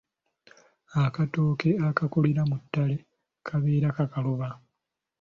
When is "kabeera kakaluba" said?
3.47-4.49